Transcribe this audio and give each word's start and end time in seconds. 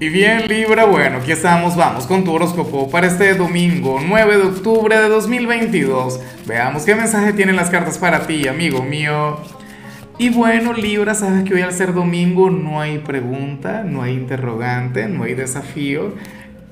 Y 0.00 0.10
bien 0.10 0.46
Libra, 0.46 0.84
bueno, 0.84 1.16
aquí 1.16 1.32
estamos, 1.32 1.74
vamos 1.74 2.06
con 2.06 2.22
tu 2.22 2.32
horóscopo 2.32 2.88
para 2.88 3.08
este 3.08 3.34
domingo 3.34 3.98
9 4.00 4.36
de 4.36 4.42
octubre 4.44 4.96
de 4.96 5.08
2022. 5.08 6.20
Veamos 6.46 6.84
qué 6.84 6.94
mensaje 6.94 7.32
tienen 7.32 7.56
las 7.56 7.68
cartas 7.68 7.98
para 7.98 8.24
ti, 8.24 8.46
amigo 8.46 8.80
mío. 8.80 9.38
Y 10.16 10.30
bueno 10.30 10.72
Libra, 10.72 11.16
sabes 11.16 11.42
que 11.42 11.54
hoy 11.54 11.62
al 11.62 11.72
ser 11.72 11.94
domingo 11.94 12.48
no 12.48 12.80
hay 12.80 12.98
pregunta, 12.98 13.82
no 13.82 14.02
hay 14.02 14.12
interrogante, 14.12 15.08
no 15.08 15.24
hay 15.24 15.34
desafío. 15.34 16.12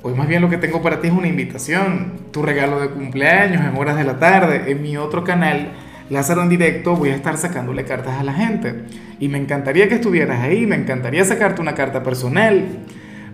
Hoy 0.03 0.15
más 0.15 0.29
bien 0.29 0.41
lo 0.41 0.49
que 0.49 0.59
tengo 0.59 0.81
para 0.81 1.01
ti 1.01 1.09
es 1.09 1.13
una 1.13 1.27
invitación, 1.27 2.13
tu 2.31 2.43
regalo 2.43 2.79
de 2.79 2.91
cumpleaños 2.91 3.61
en 3.61 3.77
horas 3.77 3.97
de 3.97 4.05
la 4.05 4.21
tarde 4.21 4.71
en 4.71 4.83
mi 4.83 4.97
otro 4.97 5.25
canal. 5.25 5.73
Lázaro 6.11 6.45
en 6.45 6.49
directo 6.49 6.95
voy 6.95 7.09
a 7.09 7.17
estar 7.17 7.37
sacándole 7.37 7.85
cartas 7.85 8.21
a 8.21 8.23
la 8.23 8.35
gente. 8.35 8.85
Y 9.19 9.27
me 9.27 9.39
encantaría 9.39 9.89
que 9.89 9.97
estuvieras 9.97 10.43
ahí, 10.43 10.65
me 10.65 10.77
encantaría 10.77 11.25
sacarte 11.25 11.61
una 11.61 11.75
carta 11.75 12.05
personal. 12.05 12.85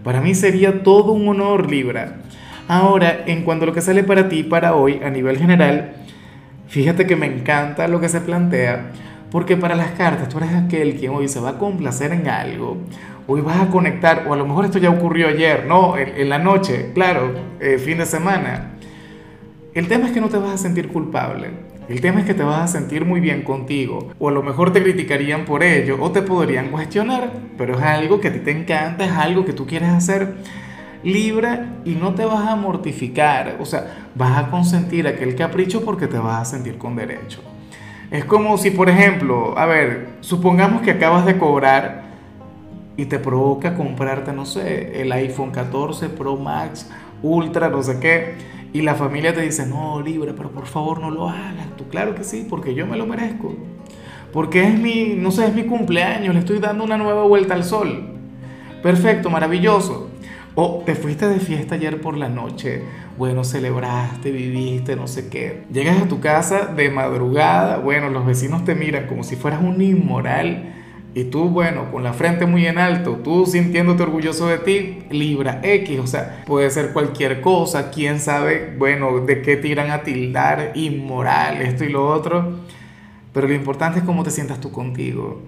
Para 0.04 0.20
mí 0.20 0.34
sería 0.34 0.82
todo 0.82 1.12
un 1.12 1.28
honor, 1.28 1.70
Libra. 1.70 2.16
Ahora, 2.68 3.22
en 3.26 3.42
cuanto 3.42 3.64
a 3.64 3.66
lo 3.66 3.72
que 3.72 3.80
sale 3.80 4.02
para 4.02 4.28
ti 4.28 4.42
para 4.42 4.74
hoy 4.74 5.00
a 5.04 5.10
nivel 5.10 5.38
general, 5.38 5.92
fíjate 6.68 7.06
que 7.06 7.16
me 7.16 7.26
encanta 7.26 7.86
lo 7.86 8.00
que 8.00 8.08
se 8.08 8.20
plantea, 8.20 8.90
porque 9.30 9.56
para 9.56 9.74
las 9.74 9.92
cartas 9.92 10.28
tú 10.28 10.38
eres 10.38 10.54
aquel 10.54 10.96
quien 10.96 11.12
hoy 11.12 11.28
se 11.28 11.40
va 11.40 11.50
a 11.50 11.58
complacer 11.58 12.12
en 12.12 12.28
algo, 12.28 12.78
hoy 13.26 13.40
vas 13.40 13.60
a 13.60 13.68
conectar, 13.68 14.24
o 14.26 14.32
a 14.32 14.36
lo 14.36 14.46
mejor 14.46 14.64
esto 14.64 14.78
ya 14.78 14.90
ocurrió 14.90 15.28
ayer, 15.28 15.66
no, 15.66 15.96
en, 15.96 16.28
la 16.28 16.38
noche, 16.38 16.90
claro, 16.94 17.32
eh, 17.60 17.78
fin 17.78 17.98
de 17.98 18.06
semana. 18.06 18.72
El 19.74 19.88
tema 19.88 20.06
es 20.06 20.12
que 20.12 20.20
no 20.20 20.28
te 20.28 20.36
vas 20.36 20.52
a 20.52 20.58
sentir 20.58 20.88
culpable. 20.88 21.71
El 21.88 22.00
tema 22.00 22.20
es 22.20 22.26
que 22.26 22.34
te 22.34 22.44
vas 22.44 22.60
a 22.60 22.68
sentir 22.68 23.04
muy 23.04 23.20
bien 23.20 23.42
contigo, 23.42 24.12
o 24.18 24.28
a 24.28 24.32
lo 24.32 24.42
mejor 24.42 24.72
te 24.72 24.82
criticarían 24.82 25.44
por 25.44 25.62
ello, 25.62 25.96
o 26.00 26.12
te 26.12 26.22
podrían 26.22 26.68
cuestionar, 26.68 27.32
pero 27.58 27.76
es 27.76 27.82
algo 27.82 28.20
que 28.20 28.28
a 28.28 28.32
ti 28.32 28.38
te 28.38 28.52
encanta, 28.52 29.04
es 29.04 29.12
algo 29.12 29.44
que 29.44 29.52
tú 29.52 29.66
quieres 29.66 29.88
hacer. 29.88 30.36
Libra 31.02 31.80
y 31.84 31.96
no 31.96 32.14
te 32.14 32.24
vas 32.24 32.48
a 32.48 32.54
mortificar, 32.54 33.56
o 33.58 33.64
sea, 33.64 34.08
vas 34.14 34.38
a 34.38 34.50
consentir 34.50 35.08
aquel 35.08 35.34
capricho 35.34 35.84
porque 35.84 36.06
te 36.06 36.18
vas 36.18 36.42
a 36.42 36.44
sentir 36.44 36.78
con 36.78 36.94
derecho. 36.94 37.40
Es 38.12 38.24
como 38.24 38.56
si, 38.58 38.70
por 38.70 38.88
ejemplo, 38.88 39.58
a 39.58 39.66
ver, 39.66 40.10
supongamos 40.20 40.82
que 40.82 40.92
acabas 40.92 41.26
de 41.26 41.38
cobrar 41.38 42.02
y 42.96 43.06
te 43.06 43.18
provoca 43.18 43.74
comprarte, 43.74 44.32
no 44.32 44.46
sé, 44.46 45.00
el 45.00 45.10
iPhone 45.10 45.50
14 45.50 46.10
Pro 46.10 46.36
Max, 46.36 46.88
Ultra, 47.22 47.68
no 47.68 47.82
sé 47.82 47.98
qué 48.00 48.52
y 48.72 48.80
la 48.80 48.94
familia 48.94 49.34
te 49.34 49.42
dice, 49.42 49.66
no, 49.66 50.00
libre, 50.00 50.32
pero 50.34 50.50
por 50.50 50.66
favor 50.66 51.00
no 51.00 51.10
lo 51.10 51.28
hagas. 51.28 51.76
Tú, 51.76 51.88
claro 51.88 52.14
que 52.14 52.24
sí, 52.24 52.46
porque 52.48 52.74
yo 52.74 52.86
me 52.86 52.96
lo 52.96 53.06
merezco. 53.06 53.54
Porque 54.32 54.66
es 54.66 54.78
mi, 54.78 55.14
no 55.18 55.30
sé, 55.30 55.46
es 55.46 55.54
mi 55.54 55.64
cumpleaños, 55.64 56.32
le 56.32 56.40
estoy 56.40 56.58
dando 56.58 56.84
una 56.84 56.96
nueva 56.96 57.24
vuelta 57.24 57.52
al 57.52 57.64
sol. 57.64 58.08
Perfecto, 58.82 59.28
maravilloso. 59.28 60.08
O 60.54 60.82
te 60.86 60.94
fuiste 60.94 61.28
de 61.28 61.38
fiesta 61.38 61.74
ayer 61.74 62.00
por 62.00 62.16
la 62.16 62.28
noche, 62.28 62.82
bueno, 63.18 63.44
celebraste, 63.44 64.30
viviste, 64.30 64.96
no 64.96 65.06
sé 65.06 65.28
qué. 65.28 65.64
Llegas 65.70 66.00
a 66.00 66.08
tu 66.08 66.20
casa 66.20 66.66
de 66.66 66.90
madrugada, 66.90 67.78
bueno, 67.78 68.08
los 68.08 68.24
vecinos 68.24 68.64
te 68.64 68.74
miran 68.74 69.06
como 69.06 69.22
si 69.22 69.36
fueras 69.36 69.62
un 69.62 69.80
inmoral 69.80 70.81
y 71.14 71.24
tú, 71.24 71.48
bueno, 71.48 71.90
con 71.90 72.02
la 72.02 72.14
frente 72.14 72.46
muy 72.46 72.66
en 72.66 72.78
alto, 72.78 73.20
tú 73.22 73.44
sintiéndote 73.44 74.02
orgulloso 74.02 74.46
de 74.46 74.58
ti, 74.58 74.98
Libra 75.10 75.60
X, 75.62 76.00
o 76.00 76.06
sea, 76.06 76.42
puede 76.46 76.70
ser 76.70 76.92
cualquier 76.92 77.42
cosa, 77.42 77.90
quién 77.90 78.18
sabe, 78.18 78.74
bueno, 78.78 79.20
de 79.20 79.42
qué 79.42 79.56
tiran 79.56 79.90
a 79.90 80.02
tildar, 80.02 80.72
inmoral, 80.74 81.60
esto 81.60 81.84
y 81.84 81.90
lo 81.90 82.08
otro, 82.08 82.60
pero 83.34 83.46
lo 83.46 83.54
importante 83.54 83.98
es 83.98 84.04
cómo 84.04 84.22
te 84.22 84.30
sientas 84.30 84.60
tú 84.60 84.72
contigo. 84.72 85.42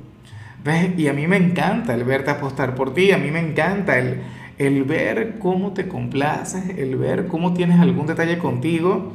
¿Ves? 0.62 0.98
Y 0.98 1.08
a 1.08 1.12
mí 1.12 1.26
me 1.26 1.36
encanta 1.36 1.94
el 1.94 2.04
verte 2.04 2.30
apostar 2.30 2.74
por 2.74 2.92
ti, 2.92 3.12
a 3.12 3.18
mí 3.18 3.30
me 3.30 3.40
encanta 3.40 3.98
el, 3.98 4.20
el 4.58 4.84
ver 4.84 5.38
cómo 5.38 5.72
te 5.72 5.88
complaces, 5.88 6.78
el 6.78 6.96
ver 6.96 7.26
cómo 7.26 7.54
tienes 7.54 7.80
algún 7.80 8.06
detalle 8.06 8.38
contigo. 8.38 9.14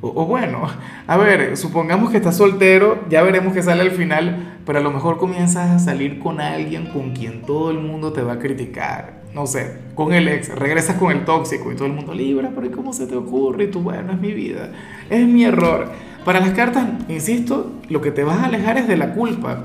O, 0.00 0.26
bueno, 0.26 0.66
a 1.06 1.16
ver, 1.16 1.56
supongamos 1.56 2.10
que 2.10 2.18
estás 2.18 2.36
soltero, 2.36 3.04
ya 3.08 3.22
veremos 3.22 3.54
qué 3.54 3.62
sale 3.62 3.80
al 3.80 3.90
final, 3.90 4.58
pero 4.66 4.78
a 4.78 4.82
lo 4.82 4.90
mejor 4.90 5.16
comienzas 5.16 5.70
a 5.70 5.78
salir 5.78 6.18
con 6.18 6.40
alguien 6.40 6.86
con 6.86 7.12
quien 7.12 7.42
todo 7.42 7.70
el 7.70 7.78
mundo 7.78 8.12
te 8.12 8.22
va 8.22 8.34
a 8.34 8.38
criticar. 8.38 9.22
No 9.34 9.46
sé, 9.46 9.78
con 9.94 10.12
el 10.12 10.28
ex, 10.28 10.54
regresas 10.54 10.96
con 10.96 11.10
el 11.10 11.24
tóxico 11.24 11.72
y 11.72 11.74
todo 11.74 11.86
el 11.86 11.94
mundo 11.94 12.14
libra, 12.14 12.52
pero 12.54 12.70
¿cómo 12.70 12.92
se 12.92 13.06
te 13.06 13.16
ocurre? 13.16 13.64
Y 13.64 13.66
tú, 13.68 13.80
bueno, 13.80 14.12
es 14.12 14.20
mi 14.20 14.32
vida, 14.32 14.70
es 15.10 15.26
mi 15.26 15.44
error. 15.44 15.90
Para 16.24 16.40
las 16.40 16.50
cartas, 16.50 16.86
insisto, 17.08 17.72
lo 17.88 18.00
que 18.00 18.10
te 18.10 18.24
vas 18.24 18.38
a 18.38 18.44
alejar 18.44 18.78
es 18.78 18.86
de 18.86 18.96
la 18.96 19.12
culpa 19.12 19.64